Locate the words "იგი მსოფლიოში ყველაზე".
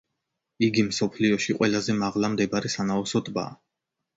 0.67-1.97